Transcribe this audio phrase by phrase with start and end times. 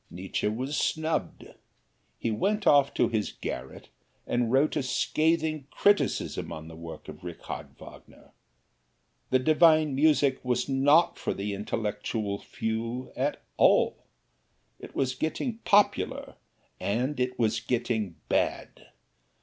[0.09, 1.45] Nietzsche was snubbed.
[2.17, 3.89] He went off to his garret
[4.25, 8.31] and wrote a scathing criticism on the work of Richard Wagner.
[9.29, 14.07] This divine music was not for the intellectual few at all
[14.79, 16.33] it was getting popular
[16.79, 18.87] and it was getting bad.